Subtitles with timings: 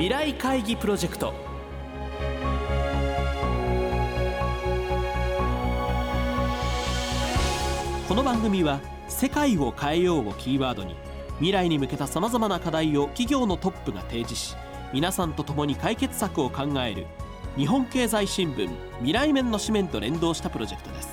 [0.00, 1.34] 未来会議プロジェクト。
[8.08, 10.96] この番組は「世界を変えよう」をキーワードに
[11.34, 14.56] 未来に向けたさまざまな課題を企業のトップが提示し
[14.94, 17.06] 皆さんと共に解決策を考える
[17.58, 18.70] 日本経済新聞
[19.00, 21.10] 未来面の紙面と連動したプロジェクトです。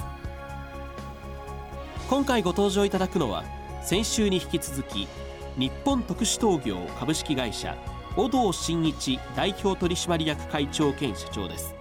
[2.09, 3.43] 今回ご登場いただくのは
[3.83, 5.09] 先週に引き続き
[5.57, 7.75] 日本特殊陶業株式会社
[8.17, 11.75] 小道真一代表取締役会長兼社長です。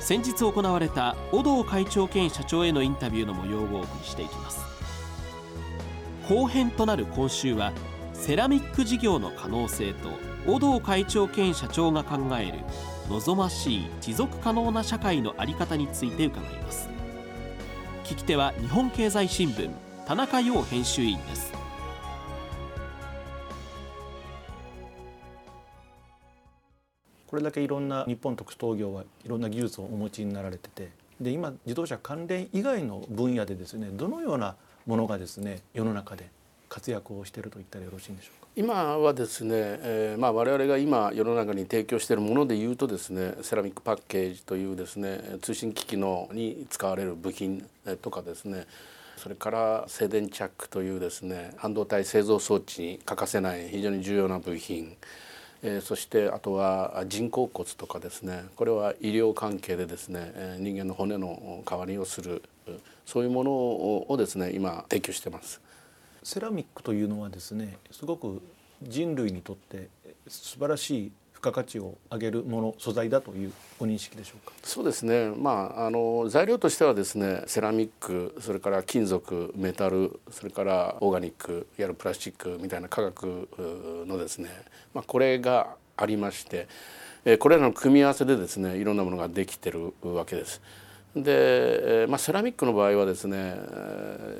[0.00, 4.60] 先日行われた小道会長兼社長へのインタビューの模様をお送りしていきます。
[6.30, 7.72] 後編となる今週は
[8.14, 10.08] セラミック事業の可能性と
[10.46, 12.60] 小道会長兼社長が考える
[13.10, 16.88] 望ましい持続可能な社会の在り方について伺います。
[18.04, 19.68] 聞き手は日本経済新聞
[20.06, 21.57] 田中陽編集員です。
[27.28, 30.88] これだけいろんな日本特殊陶業はいろんな技術をお持ちになられてて
[31.20, 36.30] で今自動車関連以外の分野でですねどのようなものがですね世の中で
[36.68, 38.48] 活躍をしていると言ったらよろしいんでしょうか？
[38.56, 47.64] 今はですね、えーまあ、我々が今世の中に提供しているものでいうとですねセラミックパッケージというですね通信機器のに使われる部品
[48.02, 48.66] とかですね
[49.16, 54.96] それから静電チャックというですね半導体製造装置に欠かせない非常に重要な部品
[55.62, 62.42] えー、そしてあとは人工骨とかですねこれは医療関係でですね、えー、人間の骨の代わりをする
[63.04, 65.60] そういうものをですね今提供してます。
[66.22, 68.42] セラミックというのはですねすごく
[68.82, 69.88] 人類にとって
[70.26, 74.52] 素晴らしい付加価値を上げるもの素材だというご認識でしょうか？
[74.64, 83.48] そうですね、まあ、あの材料としてはですねセラミックそれから金属メタルそれからオーガニックいわゆるプラスチックみたいな化学
[84.08, 84.50] のですね、
[84.94, 86.66] まあ、これがありまして
[87.38, 90.60] これらの組み合わせでですねいろんなものができてるわけです。
[91.14, 93.54] で、まあ、セラミックの場合はですね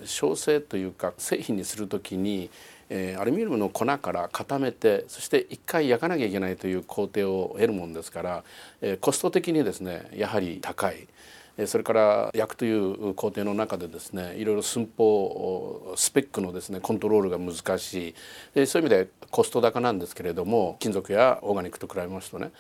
[0.05, 2.51] 焼成というか製品にする時に
[2.91, 8.45] えー、アルミニウムの粉から固めてそして一回焼かなきゃいけないという工程を得るもんですから、
[8.81, 11.07] えー、コスト的にですねやはり高い。
[11.67, 18.15] それから焼くという工程の中でですねいろいろ寸法スペックのですねコントロールが難し
[18.55, 18.67] い。
[18.67, 22.53] そういう意味でコスト高なんですけれども金属やオーガニックと比べますとね。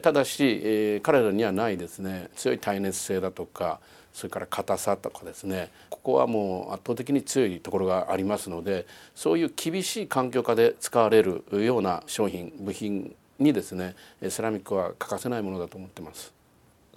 [0.00, 3.80] ただし彼らにはないですね強い耐熱性だとか
[4.12, 5.70] それから硬さとかですね。
[5.90, 13.94] ここはもう圧倒的に強いところがありますのでそういう厳しい環境下で使われるような商品部品にですね
[14.28, 16.37] セラミックは欠かせないものだと思ってます。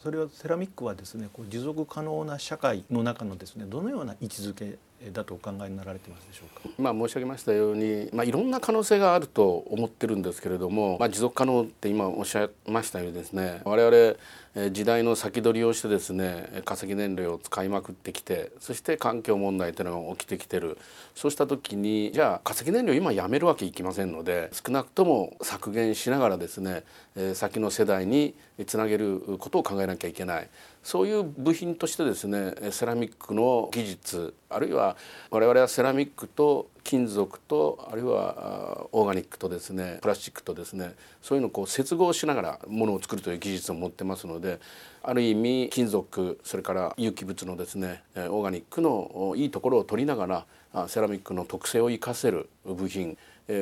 [0.02, 4.78] それはセラミックはですねこう持続可能な社会の中のですねどのような位置づけ
[5.14, 6.76] だとお考えになられてますでしょうか？
[6.78, 20.78] まあ申し上げましたように、まあいろんな可能性があると思ってるんですけれども、まあ持続可能って今おっしゃいましたようにですね、我々時代の先取りをしてですね化石燃料を使いまくってきてそして環境問題というのが起きてきてる
[21.16, 26.84] そうした時にじゃあ化石燃料今やめるわけいきませんので少なくとも削減しながらですね
[27.34, 28.36] 先の世代に
[28.68, 30.50] つなげることを考えなきゃいけない
[30.84, 34.91] そういう部品としてですねセラミックの技術あるいは
[35.30, 44.60] 我々はセラミックと金属とあるいはオーガニックとですねプラスチックとですねそういうのをこう接合しながらものを作るという技術を持ってますので
[45.04, 53.18] ある意味金属それから有機物のですねオーガニックのいいところを取りながらセラミックの特性を生かせる部品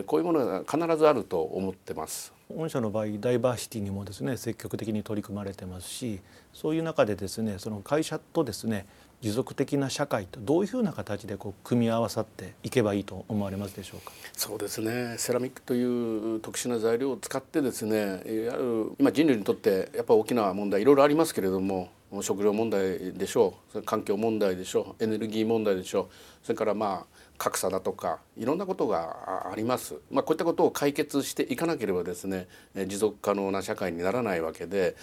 [0.05, 2.33] こういうものが必ずあると思ってます。
[2.55, 6.19] 御社の場合ダイバーシティにもですね積極的に取り組まれてますし
[6.51, 8.87] そういう中でですねその会社とですね
[9.21, 14.11] 持続的な社会とどういうふうな形でこう組み合わさっていけばいいと思われますでしょうか？
[14.33, 15.15] そうですね。
[15.17, 23.83] セラミックという特殊な材料を使ってですねいわゆる人類にとってやっぱ大きな問題いろいろありますけれどもう食料問題でしょう。
[23.83, 25.03] 環境問題でしょう。
[25.03, 26.07] エネルギー問題でしょう。
[26.43, 34.95] それからまあ格差だとかいろんなことがあります、まあ、こういったことを解決していかなければですね持続可能な社会にならないわけで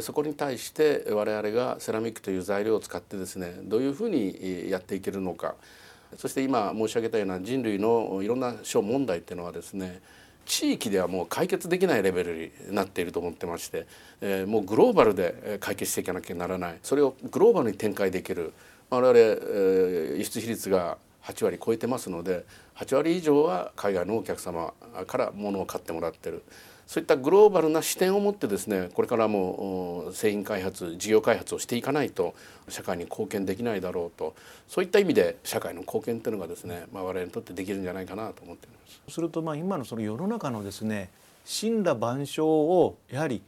[0.00, 5.56] そこに対して我々がセラミックという材料を使ってですねどういうふうにやっていけるのか。
[6.16, 10.02] そして今申し上げたような人類のいろんな諸問題っていうのはですね
[10.46, 13.86] 地域ではもう解決できないレベルになっていると思ってまして、
[14.20, 16.78] えー、もうグローバルで解決していかなきゃならない。
[16.82, 18.52] それをグローバルに展開できる。
[18.90, 22.44] 我々、えー、輸出比率が8割超えてますので
[22.76, 24.72] 8割以上は海外のお客様
[25.06, 26.42] から物を買ってもらってる。
[26.90, 32.34] そういったグローバルな視点を持ってですねこれからも製品開発事業開発をしていかないと
[32.68, 34.34] 社会に貢献できないだろうと
[34.66, 38.74] そういった意味で社会の貢献というのがですね、まあ、我々にとってできるんじゃないかなと思っていま
[39.06, 39.14] す。
[39.14, 41.10] するとまあ今のその世の中のですね
[41.60, 43.40] 神羅万象をやはり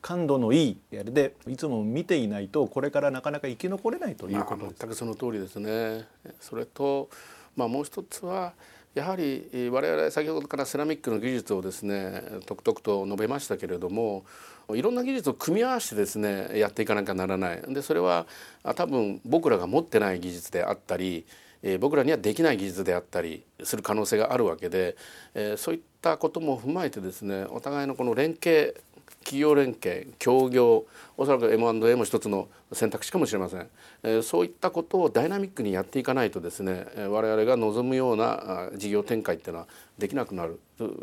[0.00, 4.76] 感度のいいやるでいつも見ていないとこれからなかなか生き残れないということです。
[4.78, 6.06] 全くその通りですね。
[6.40, 7.10] それと
[7.56, 8.54] まあもう一つは
[8.96, 14.24] やはり我々先ほどからセラミックの技術をですねとくとくと述べましたけれども
[14.70, 17.62] いろんな技術を組み合わせてですねやっていかなきゃならない。
[17.68, 18.26] でそれは
[18.74, 21.26] 多分僕らが持ってない技術であったり
[21.78, 24.96] 僕らにはできない技術であったりする可能性があるわけで
[25.58, 28.80] そういったことも踏まえてですねお互いのこの連携
[29.26, 30.86] 企業連携協業
[31.16, 33.68] おそらく M&A も一つの選択肢かもしれません、
[34.04, 39.66] えそういったことをダイナミックにやっていかないとですね我々が望むような事業展開っていうのは
[39.98, 40.60] できなくなる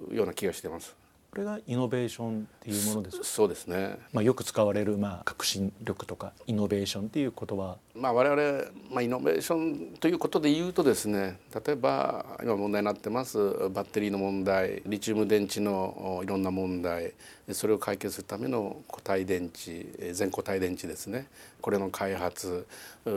[0.10, 1.03] ような気がしています。
[1.34, 3.98] これがイノベーションっていうものですそうですね。
[4.12, 7.78] まあよく使われるまあ革新力とかイノベーションっていう言葉。
[7.96, 13.40] まあ我々まあイノベーションということで言うとですね、例えば今問題になってます
[13.70, 17.14] バッテリーの問題、リチウム電池のいろんな問題、
[17.52, 21.26] それを解決するための固体電池、全固体電池ですね。
[21.62, 22.68] これの開発、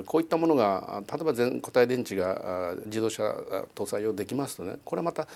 [0.06, 3.24] こういったものが例えば全固体電池が自動車
[3.74, 5.28] 搭載用できますとね、これはまた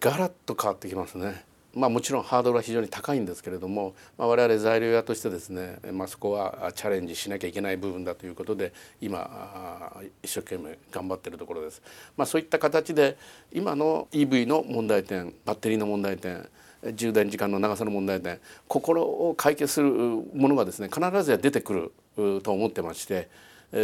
[0.00, 1.44] ガラッと変わってきますね。
[1.74, 9.92] まあ、もちろんハードルは非常に高いんですけれども、まあ、我々材料屋としてですね、まあ、そこはチャレンジしなきゃいけない部分だということで今
[10.22, 11.82] 一生懸命頑張っているところです。
[12.16, 13.16] まあ、そういった形で
[13.52, 16.48] 今の EV の問題点バッテリーの問題点
[16.94, 23.28] 充電時間の長さの問題点心を解決するものがですね必ずや出てくると思ってまして。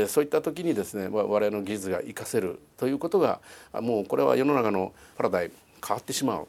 [0.07, 3.41] そういった時にですね我々の技術が活かせるということが
[3.73, 5.55] もうこれは世の中のパラダイム
[5.85, 6.49] 変わってしまう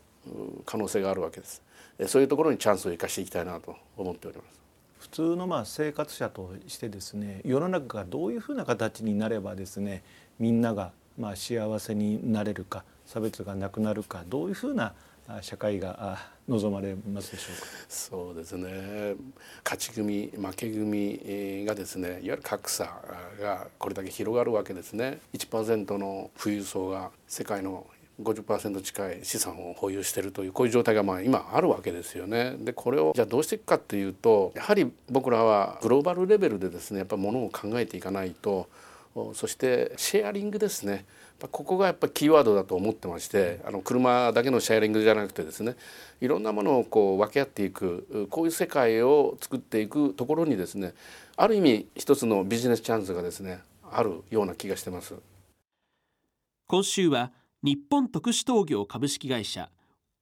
[0.65, 1.61] 可能性があるわけです。
[2.07, 4.61] そういうところにチャンスを生かしていきたいなと思っております。
[4.99, 10.03] 普通のまあ生活者としてですね世の中がどういうふうな形になればですね
[10.37, 14.93] みんながまあ幸せになれるか差別がなくなるかどういうふうな
[15.41, 17.67] 社会が望まれますでしょうか？
[17.89, 19.15] そうですね。
[19.63, 23.01] 勝ち組負け組がですねいわゆる格差
[23.39, 25.19] がこれだけ広がるわけですね。
[25.33, 27.87] 1%の富裕層が世界の
[28.23, 32.55] 50%近い資産を保有しているというこういう状態がまあ今あるわけですよね。
[32.59, 38.67] でこれをじゃあどうしていくかっていうとやはり僕らはグローバルレベルでですねやっぱものを考えていかないと
[39.33, 41.05] そしてシェアリングですね
[41.39, 45.75] ここがやっぱキーワードだと思ってましてあの車だけのシェアリングじゃなくてですね
[46.21, 50.93] いろんなものをこう分け合っていくこういう世界を作っていくところにですね
[51.35, 53.59] ある意味一つのビジネスチャンスがですね
[53.91, 55.15] あるような気がしてます。
[56.67, 57.31] 今週は
[57.63, 59.69] 日本特殊陶業株式会社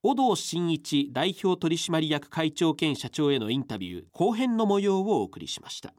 [0.02, 5.94] 小道真一代表取締役会長兼社長へのインタビュー後編の模様をお送りしました。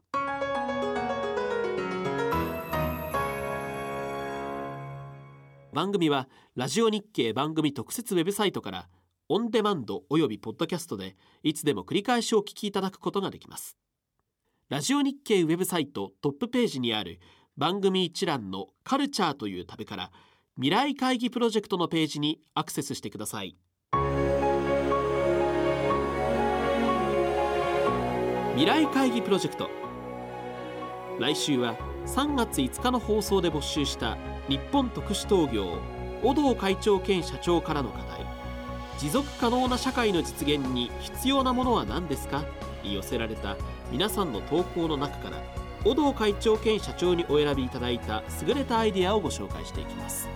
[5.72, 8.88] 番組はラジオ日経番組特設ウェブサイトから
[9.28, 13.76] オンデマンドおよびポッドキャストでいつでも繰り返しお聞きいただくことができます。
[14.68, 17.18] ラジオ日経ウェブサイトトップページにある
[17.56, 20.12] 番組一覧のカルチャーというタブから
[20.58, 23.56] 「未来会議プロジェクトのページにアクセスしてください。
[28.50, 29.70] 未来会議プロジェクト。
[31.18, 35.78] 来週は3月5日の放送で募集した日本特殊陶業
[36.22, 38.26] 小道会長兼社長からの課題。
[38.98, 42.44] 持続可能な社会の実現に必要なものは何ですか？
[42.84, 43.56] に寄せられた
[43.90, 45.61] 皆さんの投稿の中から。
[45.84, 50.28] 小道会長兼社長にお選びいただいた優れたアイデアをご紹介していきます。